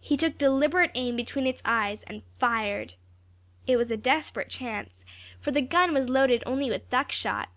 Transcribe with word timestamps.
He 0.00 0.16
took 0.16 0.38
deliberate 0.38 0.90
aim 0.96 1.14
between 1.14 1.46
its 1.46 1.62
eyes, 1.64 2.02
and 2.02 2.24
fired. 2.40 2.94
It 3.64 3.76
was 3.76 3.92
a 3.92 3.96
desperate 3.96 4.48
chance, 4.48 5.04
for 5.38 5.52
the 5.52 5.62
gun 5.62 5.94
was 5.94 6.08
loaded 6.08 6.42
only 6.46 6.68
with 6.68 6.90
duck 6.90 7.12
shot. 7.12 7.48